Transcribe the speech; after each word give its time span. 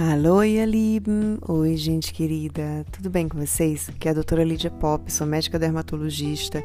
Alô, 0.00 0.44
ihr 0.44 0.64
Lieben! 0.64 1.38
Oi, 1.48 1.76
gente 1.76 2.14
querida! 2.14 2.86
Tudo 2.92 3.10
bem 3.10 3.28
com 3.28 3.36
vocês? 3.36 3.88
Aqui 3.88 4.06
é 4.06 4.12
a 4.12 4.14
doutora 4.14 4.44
Lídia 4.44 4.70
Pop, 4.70 5.12
sou 5.12 5.26
médica 5.26 5.58
dermatologista 5.58 6.62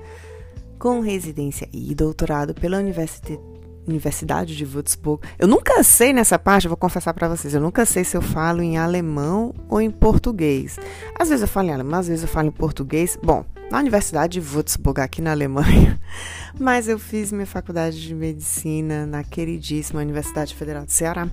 com 0.78 1.00
residência 1.00 1.68
e 1.74 1.96
doutorado 1.96 2.54
pela 2.54 2.78
Universidade 2.78 3.42
Universidade 3.88 4.56
de 4.56 4.64
Würzburg. 4.64 5.28
Eu 5.40 5.48
nunca 5.48 5.82
sei 5.82 6.14
nessa 6.14 6.38
parte, 6.38 6.68
vou 6.68 6.78
confessar 6.78 7.12
para 7.12 7.28
vocês, 7.28 7.56
eu 7.56 7.60
nunca 7.60 7.88
sei 7.88 8.04
se 8.04 8.16
eu 8.16 8.22
falo 8.22 8.62
em 8.62 8.78
alemão 8.78 9.52
ou 9.68 9.82
em 9.82 9.90
português. 9.90 10.78
Às 11.20 11.30
vezes 11.30 11.42
eu 11.42 11.48
falo 11.48 11.70
em 11.70 11.74
alemão, 11.74 12.00
às 12.00 12.08
vezes 12.08 12.22
eu 12.22 12.30
falo 12.30 12.50
em 12.50 12.52
português. 12.52 13.18
Bom, 13.22 13.44
na 13.72 13.80
Universidade 13.80 14.40
de 14.40 14.48
Würzburg, 14.48 15.02
aqui 15.02 15.24
na 15.24 15.32
Alemanha. 15.32 16.00
Mas 16.60 16.88
eu 16.88 17.00
fiz 17.00 17.32
minha 17.32 17.48
faculdade 17.48 18.00
de 18.00 18.14
medicina 18.14 19.08
na 19.08 19.24
queridíssima 19.24 20.02
Universidade 20.02 20.54
Federal 20.54 20.86
do 20.86 20.92
Ceará. 20.92 21.28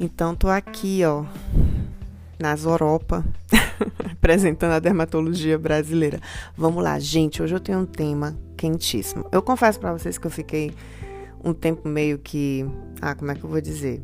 Então 0.00 0.32
tô 0.32 0.48
aqui, 0.48 1.04
ó, 1.04 1.24
nas 2.38 2.64
Europa, 2.64 3.24
apresentando 4.12 4.72
a 4.72 4.78
dermatologia 4.78 5.58
brasileira. 5.58 6.20
Vamos 6.56 6.84
lá, 6.84 7.00
gente, 7.00 7.42
hoje 7.42 7.56
eu 7.56 7.58
tenho 7.58 7.80
um 7.80 7.84
tema 7.84 8.38
quentíssimo. 8.56 9.26
Eu 9.32 9.42
confesso 9.42 9.80
para 9.80 9.92
vocês 9.92 10.16
que 10.16 10.26
eu 10.26 10.30
fiquei 10.30 10.72
um 11.42 11.52
tempo 11.52 11.88
meio 11.88 12.16
que, 12.16 12.64
ah, 13.02 13.14
como 13.16 13.32
é 13.32 13.34
que 13.34 13.42
eu 13.42 13.50
vou 13.50 13.60
dizer? 13.60 14.00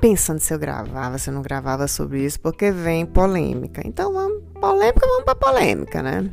Pensando 0.00 0.40
se 0.40 0.52
eu 0.52 0.58
gravava, 0.58 1.16
se 1.16 1.30
eu 1.30 1.34
não 1.34 1.42
gravava 1.42 1.86
sobre 1.86 2.24
isso, 2.24 2.40
porque 2.40 2.72
vem 2.72 3.06
polêmica. 3.06 3.82
Então, 3.84 4.12
vamos, 4.12 4.42
polêmica, 4.60 5.06
vamos 5.06 5.24
para 5.24 5.36
polêmica, 5.36 6.02
né? 6.02 6.28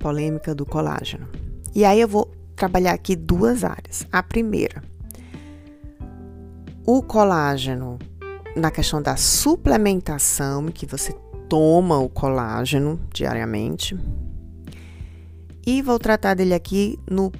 Polêmica 0.00 0.52
do 0.52 0.66
colágeno. 0.66 1.28
E 1.72 1.84
aí 1.84 2.00
eu 2.00 2.08
vou 2.08 2.28
trabalhar 2.56 2.92
aqui 2.92 3.14
duas 3.14 3.62
áreas. 3.62 4.04
A 4.10 4.20
primeira, 4.20 4.82
o 6.86 7.02
colágeno 7.02 7.98
na 8.56 8.70
questão 8.70 9.00
da 9.00 9.16
suplementação, 9.16 10.66
que 10.66 10.86
você 10.86 11.12
toma 11.48 11.98
o 11.98 12.08
colágeno 12.08 13.00
diariamente. 13.12 13.98
E 15.66 15.82
vou 15.82 15.98
tratar 15.98 16.34
dele 16.34 16.54
aqui 16.54 16.98
no 17.08 17.30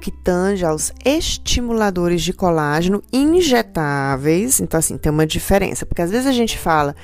que 0.00 0.10
tange 0.10 0.64
aos 0.64 0.92
estimuladores 1.04 2.22
de 2.22 2.32
colágeno 2.32 3.02
injetáveis. 3.12 4.60
Então, 4.60 4.78
assim, 4.78 4.98
tem 4.98 5.12
uma 5.12 5.26
diferença, 5.26 5.86
porque 5.86 6.02
às 6.02 6.10
vezes 6.10 6.26
a 6.26 6.32
gente 6.32 6.58
fala 6.58 6.96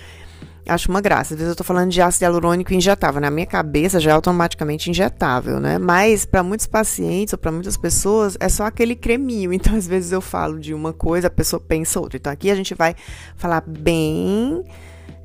acho 0.69 0.91
uma 0.91 1.01
graça. 1.01 1.35
Às 1.35 1.39
vezes 1.39 1.53
eu 1.53 1.57
tô 1.57 1.65
falando 1.65 1.91
de 1.91 2.01
ácido 2.01 2.25
hialurônico 2.25 2.73
injetável. 2.75 3.21
Na 3.21 3.31
minha 3.31 3.47
cabeça 3.47 3.99
já 3.99 4.11
é 4.11 4.15
automaticamente 4.15 4.91
injetável, 4.91 5.59
né? 5.59 5.79
Mas 5.79 6.25
para 6.25 6.43
muitos 6.43 6.67
pacientes 6.67 7.33
ou 7.33 7.39
para 7.39 7.51
muitas 7.51 7.77
pessoas 7.77 8.37
é 8.39 8.49
só 8.49 8.65
aquele 8.65 8.95
creminho. 8.95 9.53
Então, 9.59 9.75
às 9.75 9.89
vezes 9.89 10.13
eu 10.13 10.21
falo 10.21 10.59
de 10.61 10.73
uma 10.73 10.93
coisa, 10.93 11.27
a 11.27 11.31
pessoa 11.31 11.59
pensa 11.59 11.99
outra. 11.99 12.17
Então, 12.17 12.33
aqui 12.33 12.49
a 12.49 12.55
gente 12.55 12.75
vai 12.75 12.95
falar 13.37 13.61
bem 13.67 14.63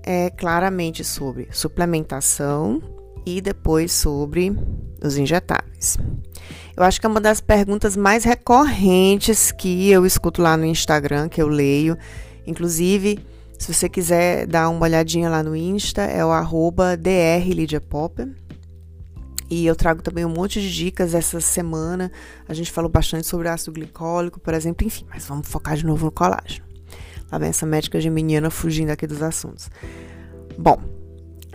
é, 0.02 0.32
claramente 0.32 1.04
sobre 1.04 1.48
suplementação 1.52 2.82
e 3.26 3.40
depois 3.40 3.92
sobre 3.92 4.56
os 5.04 5.18
injetáveis. 5.18 5.98
Eu 6.76 6.84
acho 6.84 7.00
que 7.00 7.06
é 7.06 7.10
uma 7.10 7.22
das 7.22 7.40
perguntas 7.40 7.96
mais 7.96 8.24
recorrentes 8.24 9.52
que 9.52 9.92
eu 9.92 10.06
escuto 10.06 10.42
lá 10.42 10.58
no 10.58 10.66
Instagram, 10.66 11.30
que 11.30 11.42
eu 11.42 11.48
leio. 11.48 11.96
Inclusive, 12.48 13.20
se 13.58 13.74
você 13.74 13.88
quiser 13.88 14.46
dar 14.48 14.70
uma 14.70 14.84
olhadinha 14.84 15.30
lá 15.30 15.42
no 15.42 15.56
Insta, 15.56 16.02
é 16.02 16.24
o 16.26 16.32
arroba 16.32 16.98
drlidiapop. 16.98 18.30
E 19.50 19.66
eu 19.66 19.76
trago 19.76 20.02
também 20.02 20.26
um 20.26 20.30
monte 20.30 20.60
de 20.60 20.74
dicas 20.74 21.14
essa 21.14 21.40
semana. 21.40 22.12
A 22.48 22.54
gente 22.54 22.72
falou 22.72 22.90
bastante 22.90 23.28
sobre 23.28 23.48
ácido 23.48 23.74
glicólico, 23.74 24.40
por 24.40 24.54
exemplo, 24.54 24.86
enfim, 24.86 25.06
mas 25.10 25.26
vamos 25.26 25.48
focar 25.48 25.76
de 25.76 25.86
novo 25.86 26.06
no 26.06 26.12
colágeno. 26.12 26.66
Lá 27.32 27.38
vem 27.38 27.50
essa 27.50 27.66
médica 27.66 28.02
geminiana 28.02 28.50
fugindo 28.50 28.90
aqui 28.90 29.06
dos 29.06 29.22
assuntos. 29.22 29.70
Bom, 30.58 30.80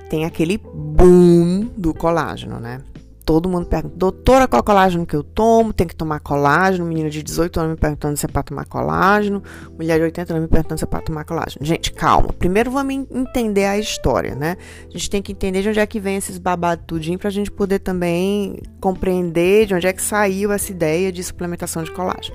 tem 0.09 0.25
aquele 0.25 0.59
boom 0.59 1.71
do 1.77 1.93
colágeno, 1.93 2.59
né? 2.59 2.81
Todo 3.29 3.47
mundo 3.47 3.67
pergunta, 3.67 3.95
doutora, 3.95 4.49
qual 4.49 4.63
colágeno 4.63 5.05
que 5.05 5.15
eu 5.15 5.23
tomo? 5.23 5.71
Tem 5.71 5.87
que 5.87 5.95
tomar 5.95 6.19
colágeno? 6.19 6.87
Menina 6.87 7.11
de 7.11 7.23
18 7.23 7.61
anos 7.61 7.73
me 7.73 7.77
perguntando 7.77 8.17
se 8.17 8.25
é 8.25 8.29
para 8.29 8.43
tomar 8.43 8.65
colágeno. 8.65 9.43
Mulher 9.77 9.99
de 9.99 10.05
80 10.05 10.33
anos 10.33 10.43
me 10.45 10.49
perguntando 10.49 10.79
se 10.79 10.85
é 10.85 10.87
para 10.87 11.03
tomar 11.03 11.25
colágeno. 11.27 11.63
Gente, 11.63 11.93
calma. 11.93 12.33
Primeiro 12.33 12.71
vamos 12.71 13.07
entender 13.11 13.67
a 13.67 13.77
história, 13.77 14.35
né? 14.35 14.57
A 14.89 14.91
gente 14.97 15.11
tem 15.11 15.21
que 15.21 15.33
entender 15.33 15.61
de 15.61 15.69
onde 15.69 15.79
é 15.79 15.87
que 15.87 16.01
vem 16.01 16.17
esses 16.17 16.39
babados 16.39 16.87
tudinho 16.87 17.19
pra 17.19 17.29
gente 17.29 17.51
poder 17.51 17.81
também 17.81 18.63
compreender 18.81 19.67
de 19.67 19.75
onde 19.75 19.87
é 19.87 19.93
que 19.93 20.01
saiu 20.01 20.51
essa 20.51 20.73
ideia 20.73 21.13
de 21.13 21.23
suplementação 21.23 21.83
de 21.83 21.93
colágeno. 21.93 22.35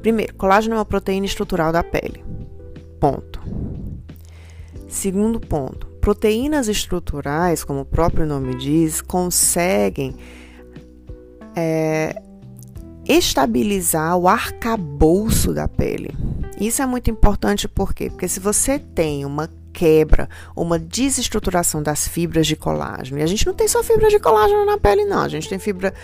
Primeiro, 0.00 0.34
colágeno 0.34 0.74
é 0.74 0.78
uma 0.78 0.84
proteína 0.84 1.24
estrutural 1.24 1.70
da 1.70 1.84
pele. 1.84 2.24
Ponto. 2.98 3.40
Segundo 4.88 5.38
ponto, 5.38 5.91
proteínas 6.02 6.66
estruturais, 6.66 7.62
como 7.62 7.82
o 7.82 7.84
próprio 7.84 8.26
nome 8.26 8.56
diz, 8.56 9.00
conseguem 9.00 10.16
é, 11.54 12.20
estabilizar 13.08 14.16
o 14.16 14.26
arcabouço 14.26 15.54
da 15.54 15.68
pele. 15.68 16.12
Isso 16.60 16.82
é 16.82 16.86
muito 16.86 17.08
importante 17.08 17.68
por 17.68 17.94
quê? 17.94 18.10
Porque 18.10 18.26
se 18.26 18.40
você 18.40 18.80
tem 18.80 19.24
uma 19.24 19.48
quebra, 19.72 20.28
uma 20.56 20.76
desestruturação 20.76 21.80
das 21.80 22.08
fibras 22.08 22.48
de 22.48 22.56
colágeno, 22.56 23.20
e 23.20 23.22
a 23.22 23.26
gente 23.26 23.46
não 23.46 23.54
tem 23.54 23.68
só 23.68 23.80
fibra 23.80 24.08
de 24.08 24.18
colágeno 24.18 24.66
na 24.66 24.78
pele, 24.78 25.04
não, 25.04 25.22
a 25.22 25.28
gente 25.28 25.48
tem 25.48 25.60
fibra 25.60 25.94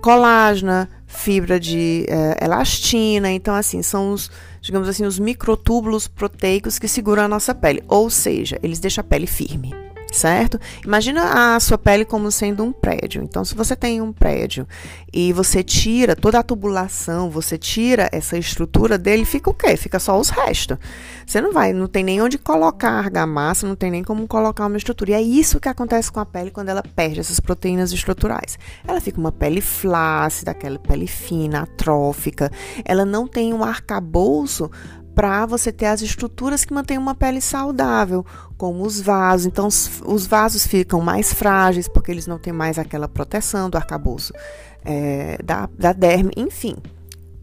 colágena, 0.00 0.88
fibra 1.14 1.58
de 1.58 2.06
é, 2.08 2.44
elastina, 2.44 3.30
então 3.30 3.54
assim, 3.54 3.82
são 3.82 4.12
os 4.12 4.30
digamos 4.60 4.88
assim, 4.88 5.04
os 5.04 5.18
microtúbulos 5.18 6.08
proteicos 6.08 6.78
que 6.78 6.88
seguram 6.88 7.22
a 7.22 7.28
nossa 7.28 7.54
pele, 7.54 7.82
ou 7.86 8.08
seja, 8.08 8.58
eles 8.62 8.78
deixam 8.78 9.02
a 9.02 9.04
pele 9.04 9.26
firme 9.26 9.93
certo? 10.14 10.58
Imagina 10.84 11.54
a 11.54 11.60
sua 11.60 11.76
pele 11.76 12.04
como 12.04 12.30
sendo 12.30 12.62
um 12.62 12.72
prédio. 12.72 13.22
Então, 13.22 13.44
se 13.44 13.54
você 13.54 13.74
tem 13.74 14.00
um 14.00 14.12
prédio 14.12 14.66
e 15.12 15.32
você 15.32 15.62
tira 15.62 16.14
toda 16.14 16.38
a 16.38 16.42
tubulação, 16.42 17.28
você 17.28 17.58
tira 17.58 18.08
essa 18.12 18.38
estrutura 18.38 18.96
dele, 18.96 19.24
fica 19.24 19.50
o 19.50 19.54
quê? 19.54 19.76
Fica 19.76 19.98
só 19.98 20.18
os 20.18 20.30
restos. 20.30 20.78
Você 21.26 21.40
não 21.40 21.52
vai, 21.52 21.72
não 21.72 21.86
tem 21.86 22.04
nem 22.04 22.22
onde 22.22 22.38
colocar 22.38 22.90
argamassa, 22.90 23.66
não 23.66 23.74
tem 23.74 23.90
nem 23.90 24.04
como 24.04 24.26
colocar 24.26 24.66
uma 24.66 24.76
estrutura. 24.76 25.10
E 25.10 25.14
é 25.14 25.22
isso 25.22 25.60
que 25.60 25.68
acontece 25.68 26.10
com 26.10 26.20
a 26.20 26.26
pele 26.26 26.50
quando 26.50 26.68
ela 26.68 26.82
perde 26.82 27.20
essas 27.20 27.40
proteínas 27.40 27.92
estruturais. 27.92 28.58
Ela 28.86 29.00
fica 29.00 29.18
uma 29.18 29.32
pele 29.32 29.60
flácida, 29.60 30.52
aquela 30.52 30.78
pele 30.78 31.06
fina, 31.06 31.62
atrófica. 31.62 32.50
Ela 32.84 33.04
não 33.04 33.26
tem 33.26 33.52
um 33.52 33.64
arcabouço 33.64 34.70
para 35.14 35.46
você 35.46 35.72
ter 35.72 35.86
as 35.86 36.02
estruturas 36.02 36.64
que 36.64 36.74
mantêm 36.74 36.98
uma 36.98 37.14
pele 37.14 37.40
saudável, 37.40 38.24
como 38.56 38.84
os 38.84 39.00
vasos. 39.00 39.46
Então, 39.46 39.68
os 39.68 40.26
vasos 40.26 40.66
ficam 40.66 41.00
mais 41.00 41.32
frágeis 41.32 41.88
porque 41.88 42.10
eles 42.10 42.26
não 42.26 42.38
têm 42.38 42.52
mais 42.52 42.78
aquela 42.78 43.08
proteção 43.08 43.70
do 43.70 43.76
arcabouço 43.76 44.32
é, 44.84 45.38
da, 45.42 45.68
da 45.78 45.92
derme. 45.92 46.32
Enfim, 46.36 46.76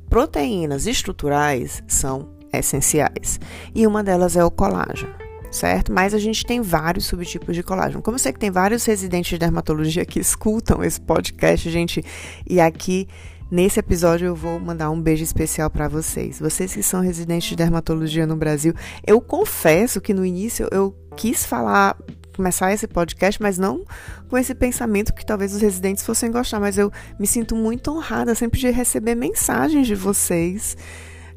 proteínas 0.10 0.86
estruturais 0.86 1.82
são 1.88 2.30
essenciais 2.54 3.40
e 3.74 3.88
uma 3.88 4.04
delas 4.04 4.36
é 4.36 4.44
o 4.44 4.52
colágeno. 4.52 5.14
Certo? 5.50 5.92
Mas 5.92 6.14
a 6.14 6.18
gente 6.18 6.46
tem 6.46 6.62
vários 6.62 7.06
subtipos 7.08 7.54
de 7.54 7.62
colágeno. 7.62 8.02
Como 8.02 8.16
eu 8.16 8.20
sei 8.20 8.32
que 8.32 8.40
tem 8.40 8.50
vários 8.50 8.86
residentes 8.86 9.32
de 9.32 9.38
dermatologia 9.38 10.06
que 10.06 10.18
escutam 10.18 10.82
esse 10.82 11.02
podcast, 11.02 11.70
gente, 11.70 12.02
e 12.50 12.62
aqui 12.62 13.06
Nesse 13.52 13.82
episódio 13.82 14.28
eu 14.28 14.36
vou 14.36 14.58
mandar 14.62 14.90
um 14.92 15.02
beijo 15.02 15.26
especial 15.26 15.70
para 15.70 15.90
vocês. 15.90 16.40
Vocês 16.40 16.74
que 16.74 16.82
são 16.82 17.02
residentes 17.02 17.50
de 17.50 17.58
dermatologia 17.58 18.26
no 18.26 18.38
Brasil, 18.38 18.74
eu 19.06 19.20
confesso 19.20 20.00
que 20.00 20.14
no 20.14 20.26
início 20.26 20.70
eu 20.72 20.96
quis 21.18 21.46
falar 21.46 21.98
começar 22.34 22.72
esse 22.72 22.88
podcast, 22.88 23.42
mas 23.42 23.58
não 23.58 23.84
com 24.30 24.38
esse 24.38 24.56
pensamento 24.56 25.14
que 25.14 25.26
talvez 25.26 25.54
os 25.54 25.62
residentes 25.62 26.06
fossem 26.06 26.32
gostar, 26.32 26.62
mas 26.62 26.78
eu 26.78 26.90
me 27.20 27.28
sinto 27.28 27.54
muito 27.54 27.92
honrada 27.92 28.34
sempre 28.34 28.58
de 28.58 28.70
receber 28.70 29.16
mensagens 29.16 29.86
de 29.86 29.96
vocês 29.96 30.78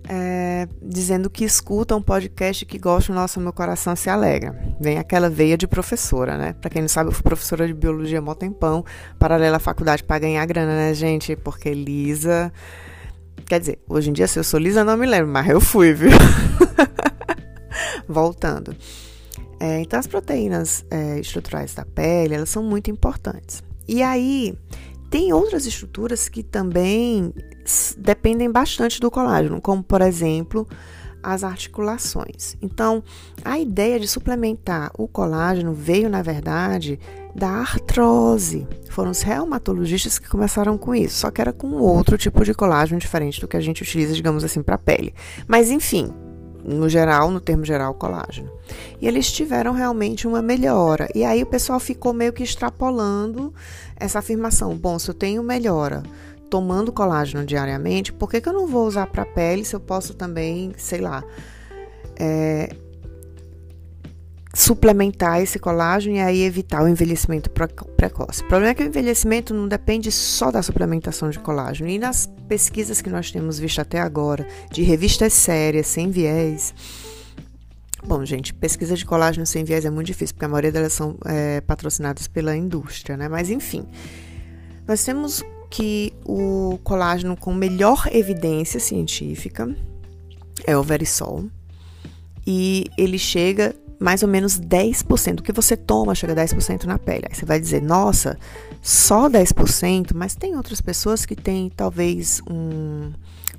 é, 0.09 0.69
dizendo 0.83 1.31
que 1.31 1.45
escutam 1.45 1.99
um 1.99 2.03
podcast 2.03 2.65
que 2.67 2.79
gostam, 2.79 3.15
nossa, 3.15 3.41
meu 3.41 3.53
coração 3.53 3.97
se 3.97 4.11
alegra. 4.11 4.55
Vem 4.81 4.99
aquela 4.99 5.31
veia 5.31 5.57
de 5.57 5.67
professora, 5.67 6.37
né? 6.37 6.55
Para 6.61 6.71
quem 6.71 6.83
não 6.83 6.89
sabe, 6.89 7.09
eu 7.09 7.13
fui 7.13 7.23
professora 7.23 7.67
de 7.67 7.73
biologia 7.73 8.21
mó 8.21 8.35
tempão, 8.35 8.85
paralela 9.19 9.57
à 9.57 9.61
faculdade 9.61 10.05
para 10.05 10.19
ganhar 10.19 10.45
grana, 10.47 10.75
né, 10.75 10.95
gente? 10.95 11.35
Porque 11.37 11.73
Lisa. 11.73 12.53
Quer 13.47 13.61
dizer, 13.61 13.79
hoje 13.89 14.11
em 14.11 14.13
dia, 14.13 14.27
se 14.27 14.39
eu 14.39 14.45
sou 14.45 14.61
Lisa, 14.61 14.85
não 14.85 14.97
me 14.97 15.07
lembro, 15.07 15.31
mas 15.31 15.49
eu 15.49 15.61
fui, 15.61 15.93
viu? 15.93 16.11
Voltando. 18.09 18.75
É, 19.61 19.81
então, 19.81 19.99
as 19.99 20.07
proteínas 20.07 20.85
é, 20.91 21.19
estruturais 21.19 21.75
da 21.75 21.85
pele, 21.85 22.35
elas 22.35 22.49
são 22.49 22.63
muito 22.63 22.91
importantes. 22.91 23.63
E 23.87 24.03
aí, 24.03 24.55
tem 25.15 25.33
outras 25.33 25.65
estruturas 25.65 26.29
que 26.29 26.43
também 26.43 27.33
dependem 27.97 28.51
bastante 28.51 28.99
do 28.99 29.13
colágeno, 29.13 29.61
como 29.61 29.81
por 29.81 30.03
exemplo 30.03 30.67
as 31.23 31.45
articulações. 31.45 32.57
Então, 32.61 33.01
a 33.45 33.57
ideia 33.57 34.01
de 34.01 34.09
suplementar 34.09 34.91
o 34.99 35.07
colágeno 35.07 35.73
veio, 35.73 36.11
na 36.11 36.21
verdade, 36.21 36.99
da 37.33 37.49
artrose. 37.49 38.67
Foram 38.91 39.13
os 39.13 39.23
reumatologistas 39.23 40.19
que 40.19 40.29
começaram 40.29 40.77
com 40.77 40.93
isso, 40.93 41.19
só 41.19 41.31
que 41.31 41.41
era 41.41 41.53
com 41.53 41.75
outro 41.75 42.19
tipo 42.19 42.45
de 42.45 42.53
colágeno 42.53 42.99
diferente 42.99 43.41
do 43.41 43.47
que 43.47 43.57
a 43.57 43.61
gente 43.61 43.85
utiliza, 43.85 44.15
digamos 44.15 44.43
assim, 44.43 44.65
para 44.65 44.75
a 44.75 44.79
pele. 44.79 45.15
Mas 45.47 45.71
enfim, 45.71 46.13
no 46.65 46.89
geral, 46.89 47.31
no 47.31 47.41
termo 47.41 47.65
geral, 47.65 47.95
colágeno. 47.95 48.51
E 49.01 49.07
eles 49.07 49.31
tiveram 49.31 49.73
realmente 49.73 50.27
uma 50.27 50.41
melhora. 50.41 51.09
E 51.15 51.25
aí 51.25 51.43
o 51.43 51.47
pessoal 51.47 51.79
ficou 51.79 52.13
meio 52.13 52.33
que 52.33 52.43
extrapolando 52.43 53.53
essa 53.97 54.19
afirmação. 54.19 54.75
Bom, 54.75 54.99
se 54.99 55.11
eu 55.11 55.15
tenho 55.15 55.43
melhora 55.43 56.03
tomando 56.49 56.93
colágeno 56.93 57.45
diariamente, 57.45 58.13
por 58.13 58.31
que, 58.31 58.41
que 58.41 58.49
eu 58.49 58.53
não 58.53 58.67
vou 58.67 58.87
usar 58.87 59.07
para 59.09 59.27
pele 59.27 59.65
se 59.65 59.75
eu 59.75 59.81
posso 59.81 60.15
também, 60.15 60.73
sei 60.77 61.01
lá, 61.01 61.25
é, 62.17 62.75
suplementar 64.55 65.43
esse 65.43 65.59
colágeno 65.59 66.17
e 66.17 66.21
aí 66.21 66.43
evitar 66.43 66.83
o 66.83 66.89
envelhecimento 66.89 67.51
precoce. 67.51 68.43
O 68.43 68.47
problema 68.47 68.71
é 68.71 68.75
que 68.75 68.85
o 68.85 68.87
envelhecimento 68.87 69.53
não 69.53 69.67
depende 69.67 70.13
só 70.13 70.51
da 70.51 70.63
suplementação 70.63 71.29
de 71.29 71.41
colágeno. 71.41 71.91
E 71.91 71.99
nas 71.99 72.27
pesquisas 72.49 73.03
que 73.03 73.11
nós 73.11 73.33
temos 73.33 73.59
visto 73.59 73.81
até 73.81 74.01
agora, 74.01 74.47
de 74.71 74.83
revistas 74.83 75.33
sérias, 75.33 75.89
sem 75.89 76.09
viés. 76.09 76.73
Bom, 78.07 78.25
gente, 78.25 78.55
pesquisa 78.55 78.95
de 78.95 79.05
colágeno 79.05 79.45
sem 79.45 79.65
viés 79.65 79.85
é 79.85 79.91
muito 79.91 80.07
difícil, 80.07 80.35
porque 80.35 80.45
a 80.45 80.49
maioria 80.49 80.71
delas 80.71 80.93
são 80.93 81.17
é, 81.25 81.61
patrocinadas 81.63 82.29
pela 82.29 82.57
indústria, 82.57 83.17
né? 83.17 83.29
Mas 83.29 83.51
enfim, 83.51 83.85
nós 84.87 85.03
temos 85.03 85.43
que 85.71 86.13
o 86.25 86.79
colágeno 86.85 87.37
com 87.37 87.53
melhor 87.53 88.09
evidência 88.13 88.79
científica 88.79 89.75
é 90.65 90.77
o 90.77 90.83
Verisol. 90.83 91.47
E 92.47 92.87
ele 92.97 93.19
chega 93.19 93.75
mais 93.99 94.23
ou 94.23 94.29
menos 94.29 94.61
10%. 94.61 95.41
O 95.41 95.43
que 95.43 95.53
você 95.53 95.77
toma 95.77 96.15
chega 96.15 96.33
a 96.33 96.45
10% 96.45 96.85
na 96.85 96.99
pele. 96.99 97.25
Aí 97.29 97.35
você 97.35 97.45
vai 97.45 97.59
dizer, 97.59 97.81
nossa, 97.81 98.39
só 98.83 99.29
10%, 99.29 100.13
mas 100.15 100.35
tem 100.35 100.57
outras 100.57 100.81
pessoas 100.81 101.25
que 101.25 101.35
têm 101.35 101.71
talvez 101.75 102.43
um, 102.49 103.13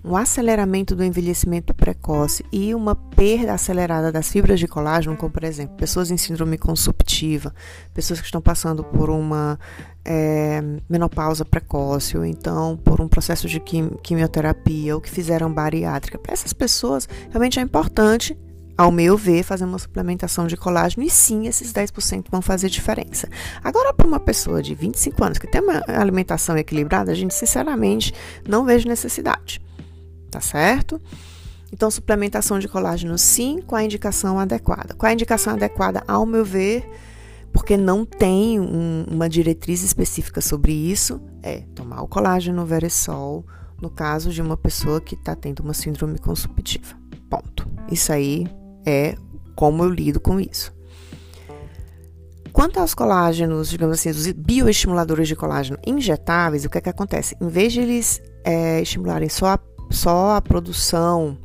um 0.03 0.15
aceleramento 0.15 0.95
do 0.95 1.03
envelhecimento 1.03 1.73
precoce 1.73 2.45
e 2.51 2.75
uma 2.75 2.95
perda 2.95 3.53
acelerada 3.53 4.11
das 4.11 4.29
fibras 4.29 4.59
de 4.59 4.67
colágeno, 4.67 5.17
como 5.17 5.31
por 5.31 5.43
exemplo, 5.43 5.75
pessoas 5.75 6.11
em 6.11 6.17
síndrome 6.17 6.59
consumptiva, 6.59 7.53
pessoas 7.91 8.19
que 8.19 8.25
estão 8.27 8.39
passando 8.39 8.83
por 8.83 9.09
uma 9.09 9.59
é, 10.05 10.61
menopausa 10.87 11.43
precoce, 11.43 12.15
ou 12.15 12.23
então 12.23 12.77
por 12.77 13.01
um 13.01 13.07
processo 13.07 13.47
de 13.47 13.59
quimioterapia, 13.59 14.93
ou 14.93 15.01
que 15.01 15.09
fizeram 15.09 15.51
bariátrica. 15.51 16.19
Para 16.19 16.33
essas 16.33 16.53
pessoas, 16.53 17.09
realmente 17.31 17.59
é 17.59 17.63
importante 17.63 18.37
ao 18.77 18.91
meu 18.91 19.17
ver, 19.17 19.43
fazer 19.43 19.63
uma 19.63 19.79
suplementação 19.79 20.47
de 20.47 20.57
colágeno 20.57 21.03
e 21.03 21.09
sim, 21.09 21.47
esses 21.47 21.71
10% 21.71 22.25
vão 22.29 22.41
fazer 22.41 22.69
diferença. 22.69 23.29
Agora, 23.63 23.93
para 23.93 24.07
uma 24.07 24.19
pessoa 24.19 24.61
de 24.61 24.75
25 24.75 25.23
anos 25.23 25.37
que 25.37 25.47
tem 25.47 25.61
uma 25.61 25.81
alimentação 25.87 26.57
equilibrada, 26.57 27.11
a 27.11 27.15
gente 27.15 27.33
sinceramente 27.33 28.13
não 28.47 28.65
vejo 28.65 28.87
necessidade, 28.87 29.61
tá 30.29 30.41
certo? 30.41 31.01
Então, 31.71 31.89
suplementação 31.89 32.59
de 32.59 32.67
colágeno 32.67 33.17
sim, 33.17 33.61
com 33.61 33.75
a 33.75 33.83
indicação 33.83 34.39
adequada. 34.39 34.95
É 35.03 35.07
a 35.07 35.13
indicação 35.13 35.53
adequada, 35.53 36.03
ao 36.07 36.25
meu 36.25 36.43
ver, 36.43 36.89
porque 37.51 37.77
não 37.77 38.05
tem 38.05 38.59
um, 38.59 39.05
uma 39.09 39.29
diretriz 39.29 39.83
específica 39.83 40.41
sobre 40.41 40.73
isso, 40.73 41.21
é 41.41 41.61
tomar 41.73 42.01
o 42.01 42.07
colágeno 42.07 42.65
veresol 42.65 43.45
no 43.81 43.89
caso 43.89 44.31
de 44.31 44.41
uma 44.41 44.57
pessoa 44.57 44.99
que 44.99 45.15
está 45.15 45.35
tendo 45.35 45.61
uma 45.61 45.73
síndrome 45.73 46.17
consumptiva. 46.19 46.95
Ponto. 47.29 47.67
Isso 47.89 48.11
aí 48.11 48.47
é 48.85 49.15
como 49.55 49.83
eu 49.83 49.89
lido 49.89 50.19
com 50.19 50.39
isso. 50.39 50.73
Quanto 52.51 52.79
aos 52.79 52.93
colágenos, 52.93 53.69
digamos 53.69 53.99
assim, 53.99 54.09
os 54.09 54.31
bioestimuladores 54.31 55.27
de 55.27 55.35
colágeno 55.35 55.77
injetáveis, 55.85 56.63
o 56.63 56.69
que 56.69 56.77
é 56.77 56.81
que 56.81 56.89
acontece? 56.89 57.35
Em 57.41 57.49
vez 57.49 57.73
de 57.73 57.81
eles 57.81 58.21
é, 58.45 58.81
estimularem 58.81 59.27
só 59.27 59.47
a, 59.47 59.59
só 59.91 60.35
a 60.37 60.41
produção 60.41 61.37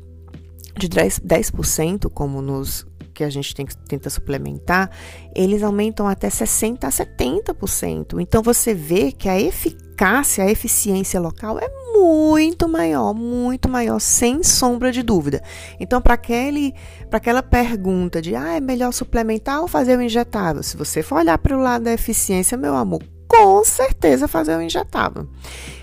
de 0.78 0.88
10%, 0.88 1.20
10%, 1.26 2.10
como 2.12 2.40
nos 2.40 2.86
que 3.20 3.24
a 3.24 3.28
gente 3.28 3.54
tem, 3.54 3.66
tenta 3.86 4.08
suplementar, 4.08 4.90
eles 5.36 5.62
aumentam 5.62 6.08
até 6.08 6.28
60% 6.28 6.84
a 6.84 6.88
70%. 6.88 8.18
Então 8.18 8.42
você 8.42 8.72
vê 8.72 9.12
que 9.12 9.28
a 9.28 9.38
eficácia, 9.38 10.42
a 10.42 10.50
eficiência 10.50 11.20
local 11.20 11.58
é 11.58 11.68
muito 11.92 12.66
maior, 12.66 13.12
muito 13.12 13.68
maior, 13.68 13.98
sem 13.98 14.42
sombra 14.42 14.90
de 14.90 15.02
dúvida. 15.02 15.42
Então, 15.78 16.00
para 16.00 16.14
aquela 16.14 17.42
pergunta 17.42 18.22
de 18.22 18.34
ah, 18.34 18.56
é 18.56 18.60
melhor 18.60 18.90
suplementar 18.90 19.60
ou 19.60 19.68
fazer 19.68 19.98
o 19.98 20.02
injetável? 20.02 20.62
Se 20.62 20.78
você 20.78 21.02
for 21.02 21.16
olhar 21.16 21.36
para 21.36 21.54
o 21.54 21.60
lado 21.60 21.84
da 21.84 21.92
eficiência, 21.92 22.56
meu 22.56 22.74
amor, 22.74 23.02
com 23.28 23.62
certeza 23.64 24.26
fazer 24.26 24.56
o 24.56 24.62
injetável. 24.62 25.28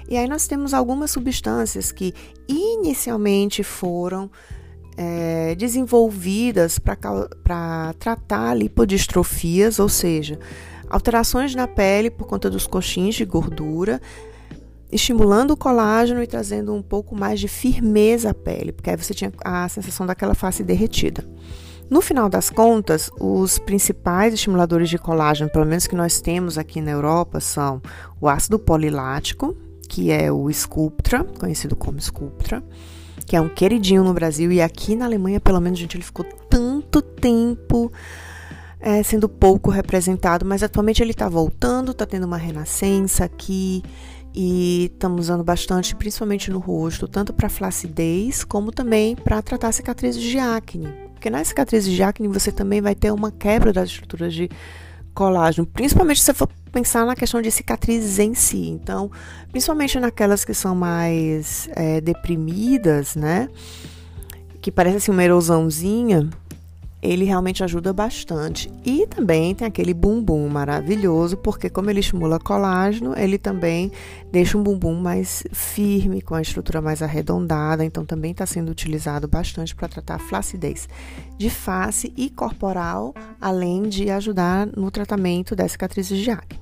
E 0.09 0.17
aí 0.17 0.27
nós 0.27 0.47
temos 0.47 0.73
algumas 0.73 1.11
substâncias 1.11 1.91
que 1.91 2.15
inicialmente 2.47 3.61
foram 3.61 4.31
é, 4.97 5.53
desenvolvidas 5.55 6.79
para 6.79 7.93
tratar 7.99 8.55
lipodistrofias, 8.55 9.79
ou 9.79 9.87
seja, 9.87 10.39
alterações 10.89 11.53
na 11.53 11.67
pele 11.67 12.09
por 12.09 12.25
conta 12.27 12.49
dos 12.49 12.65
coxins 12.65 13.15
de 13.15 13.23
gordura, 13.23 14.01
estimulando 14.91 15.51
o 15.51 15.57
colágeno 15.57 16.23
e 16.23 16.27
trazendo 16.27 16.73
um 16.73 16.81
pouco 16.81 17.15
mais 17.15 17.39
de 17.39 17.47
firmeza 17.47 18.31
à 18.31 18.33
pele, 18.33 18.71
porque 18.71 18.89
aí 18.89 18.97
você 18.97 19.13
tinha 19.13 19.31
a 19.43 19.69
sensação 19.69 20.05
daquela 20.05 20.33
face 20.33 20.63
derretida. 20.63 21.23
No 21.89 22.01
final 22.01 22.27
das 22.27 22.49
contas, 22.49 23.09
os 23.17 23.59
principais 23.59 24.33
estimuladores 24.33 24.89
de 24.89 24.97
colágeno, 24.97 25.49
pelo 25.49 25.65
menos 25.65 25.87
que 25.87 25.95
nós 25.95 26.19
temos 26.19 26.57
aqui 26.57 26.81
na 26.81 26.91
Europa, 26.91 27.39
são 27.39 27.81
o 28.19 28.27
ácido 28.27 28.59
polilático, 28.59 29.55
que 29.87 30.11
é 30.11 30.29
o 30.29 30.51
Sculptra, 30.51 31.23
conhecido 31.23 31.77
como 31.77 31.99
Sculptra, 32.01 32.61
que 33.27 33.35
é 33.35 33.41
um 33.41 33.49
queridinho 33.49 34.05
no 34.05 34.13
Brasil 34.13 34.49
e 34.53 34.61
aqui 34.61 34.95
na 34.95 35.03
Alemanha, 35.03 35.37
pelo 35.37 35.59
menos, 35.59 35.77
gente, 35.77 35.97
ele 35.97 36.03
ficou 36.03 36.25
tanto 36.49 37.01
tempo 37.01 37.91
é, 38.79 39.03
sendo 39.03 39.27
pouco 39.27 39.69
representado, 39.69 40.45
mas 40.45 40.63
atualmente 40.63 41.03
ele 41.03 41.11
está 41.11 41.27
voltando, 41.27 41.91
está 41.91 42.05
tendo 42.05 42.25
uma 42.25 42.37
renascença 42.37 43.25
aqui 43.25 43.83
e 44.33 44.89
estamos 44.93 45.25
usando 45.25 45.43
bastante, 45.43 45.93
principalmente 45.93 46.49
no 46.49 46.59
rosto, 46.59 47.05
tanto 47.05 47.33
para 47.33 47.49
flacidez 47.49 48.45
como 48.45 48.71
também 48.71 49.13
para 49.13 49.41
tratar 49.41 49.73
cicatrizes 49.73 50.23
de 50.23 50.39
acne. 50.39 50.87
Porque 51.13 51.29
nas 51.29 51.49
cicatrizes 51.49 51.91
de 51.91 52.01
acne 52.01 52.29
você 52.29 52.49
também 52.49 52.79
vai 52.79 52.95
ter 52.95 53.11
uma 53.11 53.29
quebra 53.29 53.73
das 53.73 53.89
estruturas 53.89 54.33
de 54.33 54.49
colágeno, 55.17 55.65
principalmente 55.65 56.19
se 56.19 56.25
você 56.25 56.33
for 56.35 56.47
pensar 56.71 57.03
na 57.03 57.15
questão 57.15 57.41
de 57.41 57.49
cicatrizes 57.49 58.19
em 58.19 58.35
si. 58.35 58.69
Então, 58.69 59.09
principalmente 59.49 59.99
naquelas 59.99 60.45
que 60.45 60.53
são 60.53 60.75
mais 60.75 61.67
é, 61.75 61.99
deprimidas, 61.99 63.15
né? 63.15 63.49
Que 64.61 64.71
parece 64.71 64.97
assim 64.97 65.11
uma 65.11 65.23
erosãozinha, 65.23 66.29
ele 67.01 67.25
realmente 67.25 67.63
ajuda 67.63 67.93
bastante. 67.93 68.71
E 68.83 69.05
também 69.07 69.53
tem 69.53 69.67
aquele 69.67 69.93
bumbum 69.93 70.47
maravilhoso, 70.49 71.37
porque 71.37 71.69
como 71.69 71.89
ele 71.89 71.99
estimula 71.99 72.39
colágeno, 72.39 73.13
ele 73.17 73.37
também 73.37 73.91
deixa 74.31 74.57
um 74.57 74.63
bumbum 74.63 74.95
mais 74.95 75.43
firme, 75.51 76.21
com 76.21 76.33
a 76.35 76.41
estrutura 76.41 76.81
mais 76.81 77.01
arredondada, 77.01 77.85
então 77.85 78.05
também 78.05 78.31
está 78.31 78.45
sendo 78.45 78.69
utilizado 78.69 79.27
bastante 79.27 79.75
para 79.75 79.87
tratar 79.87 80.19
flacidez 80.19 80.89
de 81.37 81.49
face 81.49 82.11
e 82.17 82.29
corporal, 82.29 83.13
além 83.39 83.83
de 83.83 84.09
ajudar 84.09 84.67
no 84.75 84.89
tratamento 84.89 85.55
das 85.55 85.73
cicatrizes 85.73 86.17
de 86.17 86.31
acne. 86.31 86.59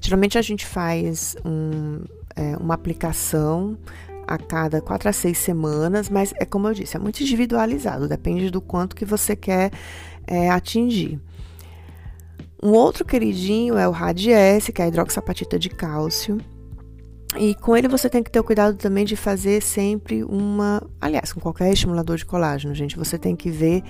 Geralmente 0.00 0.38
a 0.38 0.42
gente 0.42 0.66
faz 0.66 1.36
um, 1.44 2.00
é, 2.34 2.56
uma 2.56 2.74
aplicação 2.74 3.76
a 4.26 4.38
cada 4.38 4.80
quatro 4.80 5.08
a 5.08 5.12
seis 5.12 5.38
semanas, 5.38 6.08
mas 6.08 6.32
é 6.38 6.44
como 6.44 6.68
eu 6.68 6.74
disse, 6.74 6.96
é 6.96 7.00
muito 7.00 7.20
individualizado, 7.20 8.08
depende 8.08 8.50
do 8.50 8.60
quanto 8.60 8.96
que 8.96 9.04
você 9.04 9.36
quer 9.36 9.70
é, 10.26 10.50
atingir. 10.50 11.20
Um 12.62 12.70
outro 12.70 13.04
queridinho 13.04 13.76
é 13.76 13.88
o 13.88 13.90
Radiesse, 13.90 14.72
que 14.72 14.80
é 14.80 14.84
a 14.84 14.88
hidroxapatita 14.88 15.58
de 15.58 15.68
cálcio. 15.68 16.38
E 17.36 17.54
com 17.56 17.76
ele 17.76 17.88
você 17.88 18.08
tem 18.08 18.22
que 18.22 18.30
ter 18.30 18.38
o 18.38 18.44
cuidado 18.44 18.76
também 18.76 19.04
de 19.04 19.16
fazer 19.16 19.62
sempre 19.62 20.22
uma. 20.22 20.82
Aliás, 21.00 21.32
com 21.32 21.40
qualquer 21.40 21.72
estimulador 21.72 22.16
de 22.16 22.26
colágeno, 22.26 22.74
gente, 22.74 22.96
você 22.96 23.18
tem 23.18 23.34
que 23.34 23.50
ver 23.50 23.82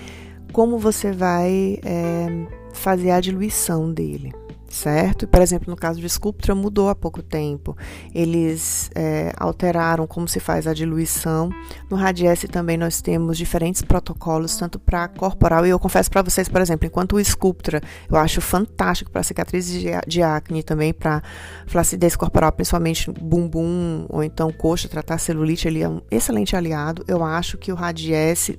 como 0.52 0.78
você 0.78 1.12
vai 1.12 1.78
é, 1.84 2.46
fazer 2.72 3.10
a 3.10 3.20
diluição 3.20 3.92
dele 3.92 4.32
certo? 4.72 5.28
Por 5.28 5.40
exemplo, 5.40 5.70
no 5.70 5.76
caso 5.76 6.00
de 6.00 6.08
Sculptra, 6.08 6.54
mudou 6.54 6.88
há 6.88 6.94
pouco 6.94 7.22
tempo. 7.22 7.76
Eles 8.14 8.90
é, 8.94 9.32
alteraram 9.36 10.06
como 10.06 10.26
se 10.26 10.40
faz 10.40 10.66
a 10.66 10.72
diluição. 10.72 11.50
No 11.90 11.96
Radiesse 11.96 12.48
também 12.48 12.76
nós 12.78 13.02
temos 13.02 13.36
diferentes 13.36 13.82
protocolos, 13.82 14.56
tanto 14.56 14.78
para 14.78 15.06
corporal, 15.08 15.66
e 15.66 15.70
eu 15.70 15.78
confesso 15.78 16.10
para 16.10 16.22
vocês, 16.22 16.48
por 16.48 16.60
exemplo, 16.60 16.86
enquanto 16.86 17.16
o 17.16 17.24
Sculptra 17.24 17.80
eu 18.10 18.16
acho 18.16 18.40
fantástico 18.40 19.10
para 19.10 19.22
cicatrizes 19.22 19.80
de, 19.80 19.90
de 20.06 20.22
acne, 20.22 20.62
também 20.62 20.92
para 20.92 21.22
flacidez 21.66 22.16
corporal, 22.16 22.50
principalmente 22.52 23.10
bumbum 23.10 24.06
ou 24.08 24.24
então 24.24 24.50
coxa, 24.50 24.88
tratar 24.88 25.18
celulite, 25.18 25.68
ele 25.68 25.82
é 25.82 25.88
um 25.88 26.00
excelente 26.10 26.56
aliado. 26.56 27.04
Eu 27.06 27.22
acho 27.22 27.58
que 27.58 27.70
o 27.70 27.74
Radiesse 27.74 28.56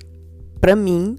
para 0.64 0.78
mim, 0.78 1.18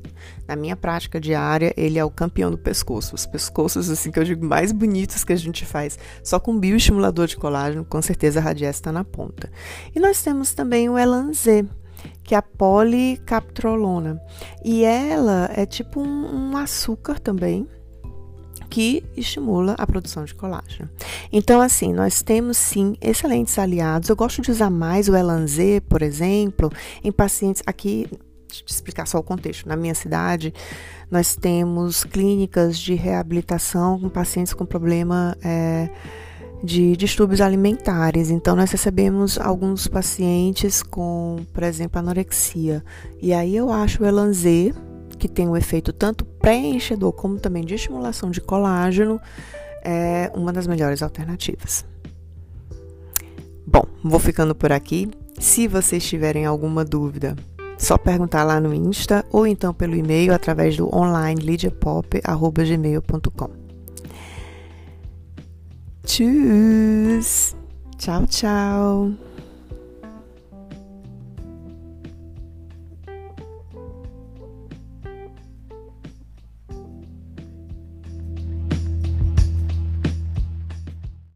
na 0.48 0.56
minha 0.56 0.74
prática 0.74 1.20
diária, 1.20 1.74
ele 1.76 1.98
é 1.98 2.04
o 2.04 2.08
campeão 2.08 2.50
do 2.50 2.56
pescoço. 2.56 3.14
Os 3.14 3.26
pescoços, 3.26 3.90
assim, 3.90 4.10
que 4.10 4.18
eu 4.18 4.24
digo, 4.24 4.42
mais 4.42 4.72
bonitos 4.72 5.22
que 5.22 5.34
a 5.34 5.36
gente 5.36 5.66
faz, 5.66 5.98
só 6.22 6.40
com 6.40 6.58
bioestimulador 6.58 7.26
de 7.26 7.36
colágeno, 7.36 7.84
com 7.84 8.00
certeza 8.00 8.40
a 8.40 8.42
Radiesse 8.42 8.78
está 8.78 8.90
na 8.90 9.04
ponta. 9.04 9.52
E 9.94 10.00
nós 10.00 10.22
temos 10.22 10.54
também 10.54 10.88
o 10.88 10.96
Elan 10.96 11.30
Z. 11.34 11.66
que 12.22 12.34
é 12.34 12.38
a 12.38 12.42
policaptrolona. 12.42 14.18
E 14.64 14.82
ela 14.82 15.50
é 15.54 15.66
tipo 15.66 16.00
um, 16.00 16.52
um 16.52 16.56
açúcar 16.56 17.20
também, 17.20 17.68
que 18.70 19.04
estimula 19.14 19.74
a 19.76 19.86
produção 19.86 20.24
de 20.24 20.34
colágeno. 20.34 20.88
Então, 21.30 21.60
assim, 21.60 21.92
nós 21.92 22.22
temos 22.22 22.56
sim 22.56 22.96
excelentes 22.98 23.58
aliados. 23.58 24.08
Eu 24.08 24.16
gosto 24.16 24.40
de 24.40 24.50
usar 24.50 24.70
mais 24.70 25.06
o 25.06 25.14
Elanzê, 25.14 25.82
por 25.86 26.00
exemplo, 26.00 26.72
em 27.02 27.12
pacientes 27.12 27.62
aqui. 27.66 28.08
Explicar 28.66 29.06
só 29.06 29.18
o 29.18 29.22
contexto. 29.22 29.68
Na 29.68 29.76
minha 29.76 29.94
cidade, 29.94 30.52
nós 31.10 31.34
temos 31.34 32.04
clínicas 32.04 32.78
de 32.78 32.94
reabilitação 32.94 33.98
com 33.98 34.08
pacientes 34.08 34.52
com 34.52 34.66
problema 34.66 35.36
é, 35.42 35.88
de 36.62 36.96
distúrbios 36.96 37.40
alimentares. 37.40 38.30
Então, 38.30 38.54
nós 38.54 38.70
recebemos 38.70 39.38
alguns 39.38 39.86
pacientes 39.88 40.82
com, 40.82 41.44
por 41.52 41.62
exemplo, 41.62 41.98
anorexia. 41.98 42.84
E 43.20 43.32
aí 43.32 43.56
eu 43.56 43.70
acho 43.70 44.02
o 44.02 44.06
Elanzê 44.06 44.74
que 45.24 45.28
tem 45.28 45.48
um 45.48 45.56
efeito 45.56 45.92
tanto 45.92 46.24
preenchedor 46.24 47.12
como 47.12 47.38
também 47.38 47.64
de 47.64 47.74
estimulação 47.74 48.30
de 48.30 48.40
colágeno, 48.40 49.20
é 49.82 50.30
uma 50.34 50.52
das 50.52 50.66
melhores 50.66 51.02
alternativas. 51.02 51.84
Bom, 53.66 53.84
vou 54.02 54.20
ficando 54.20 54.54
por 54.54 54.70
aqui. 54.70 55.08
Se 55.38 55.66
vocês 55.66 56.04
tiverem 56.04 56.44
alguma 56.44 56.84
dúvida, 56.84 57.34
só 57.76 57.98
perguntar 57.98 58.44
lá 58.44 58.60
no 58.60 58.72
Insta 58.74 59.24
ou 59.30 59.46
então 59.46 59.74
pelo 59.74 59.94
e-mail 59.94 60.34
através 60.34 60.76
do 60.76 60.92
online 60.94 61.40
lidiapop@gmail.com. 61.40 63.48
Tschüss. 66.04 67.56
Tchau, 67.98 68.26
tchau. 68.26 69.10